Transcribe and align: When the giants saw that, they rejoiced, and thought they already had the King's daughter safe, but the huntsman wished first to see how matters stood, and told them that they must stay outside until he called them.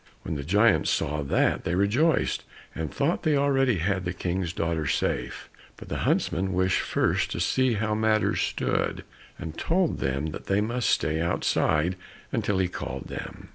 When 0.23 0.33
the 0.33 0.41
giants 0.43 0.89
saw 0.89 1.21
that, 1.21 1.63
they 1.63 1.75
rejoiced, 1.75 2.43
and 2.73 2.91
thought 2.91 3.21
they 3.21 3.37
already 3.37 3.75
had 3.75 4.03
the 4.03 4.13
King's 4.13 4.51
daughter 4.51 4.87
safe, 4.87 5.47
but 5.77 5.89
the 5.89 5.97
huntsman 6.09 6.53
wished 6.53 6.81
first 6.81 7.29
to 7.33 7.39
see 7.39 7.73
how 7.73 7.93
matters 7.93 8.41
stood, 8.41 9.03
and 9.37 9.59
told 9.59 9.99
them 9.99 10.31
that 10.31 10.47
they 10.47 10.59
must 10.59 10.89
stay 10.89 11.21
outside 11.21 11.97
until 12.31 12.57
he 12.57 12.67
called 12.67 13.09
them. 13.09 13.49